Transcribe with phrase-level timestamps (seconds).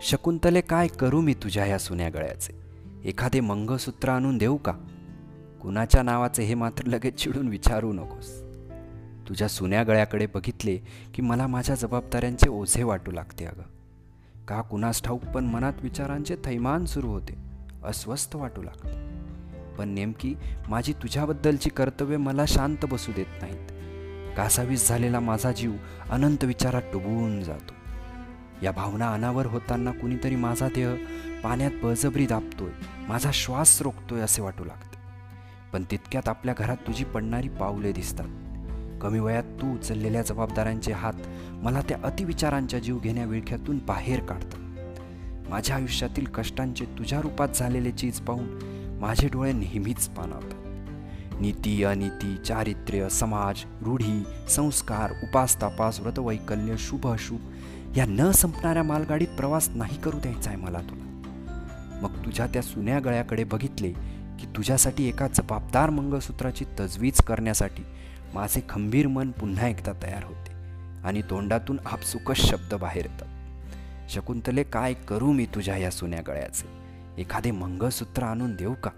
[0.00, 2.52] शकुंतले काय करू मी तुझ्या या सुन्या गळ्याचे?
[3.04, 4.72] एखादे मंगळसूत्र आणून देऊ का?
[5.62, 8.42] कुणाच्या नावाचे हे मात्र लगेच चिडून विचारू नकोस.
[9.28, 10.76] तुझ्या सुन्या गळ्याकडे बघितले
[11.14, 13.62] की मला माझ्या जबाबदाऱ्यांचे ओझे वाटू लागते अगं.
[14.44, 17.36] का कुणास ठाऊक पण मनात विचारांचे थैमान सुरू होते
[17.84, 19.08] अस्वस्थ वाटू लागते.
[19.76, 20.34] पण नेमकी
[20.68, 23.72] माझी तुझ्याबद्दलची कर्तव्य मला शांत बसू देत नाहीत.
[24.36, 25.72] कासावीस झालेला माझा जीव
[26.10, 27.77] अनंत विचारात डुबून जातो.
[28.62, 30.94] या भावना अनावर होताना कुणीतरी माझा देह
[31.42, 32.70] पाण्यात बळजबरी दाबतोय
[33.08, 34.98] माझा श्वास रोखतोय असे वाटू लागते.
[35.72, 38.28] पण तितक्यात आपल्या घरात तुझी पडणारी पावले दिसतात.
[39.02, 41.12] कमी वयात तू उचललेल्या जबाबदाऱ्यांचे हात
[41.50, 44.60] मला त्या अतिविचारांच्या जीव घेण्या विळख्यातून बाहेर काढतात.
[45.50, 48.58] माझ्या आयुष्यातील कष्टांचे तुझ्या रूपात झालेले चीज पाहून
[49.00, 50.67] माझे डोळे नेहमीच पाणावतात.
[51.40, 57.40] नीती अनिती चारित्र्य समाज रूढी संस्कार उपासतापास व्रतवैकल्य शुभ अशुभ.
[57.96, 61.04] या न संपणाऱ्या मालगाडीत प्रवास नाही करू द्यायचा आहे मला तुला.
[62.02, 63.92] मग तुझ्या त्या सुन्या गळ्याकडे बघितले
[64.40, 67.82] की तुझ्यासाठी एका जबाबदार मंगळसूत्राची तजवीज करण्यासाठी
[68.34, 70.52] माझे खंबीर मन पुन्हा एकदा तयार होते
[71.04, 73.26] आणि तोंडातून आपसुकच शब्द बाहेर येतात.
[74.10, 76.68] शकुंतले काय करू मी तुझ्या या सुन्या गळ्याचे?
[77.20, 78.90] एखादे मंगळसूत्र आणून देऊ का?